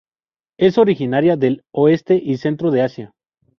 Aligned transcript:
Es 0.57 0.79
originaria 0.79 1.37
del 1.37 1.63
oeste 1.71 2.15
y 2.15 2.37
centro 2.37 2.71
de 2.71 2.81
Asia. 2.81 3.11